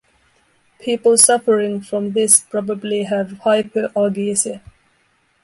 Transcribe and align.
People 0.79 1.15
suffering 1.15 1.79
from 1.79 2.13
this 2.13 2.39
probably 2.39 3.03
have 3.03 3.27
hyperalgesia. 3.45 4.61